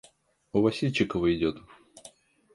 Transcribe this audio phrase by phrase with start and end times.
[0.51, 1.57] У Васильчикова идет.